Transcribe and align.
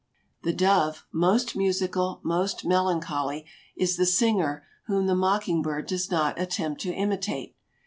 The 0.41 0.51
dove, 0.51 1.05
"most 1.11 1.55
musical, 1.55 2.21
most 2.23 2.65
melancholy," 2.65 3.45
is 3.77 3.97
the 3.97 4.07
singer 4.07 4.65
whom 4.87 5.05
the 5.05 5.13
mocking 5.13 5.61
bird 5.61 5.85
does 5.85 6.09
not 6.09 6.41
attempt 6.41 6.81
to 6.81 6.91
imitate. 6.91 7.55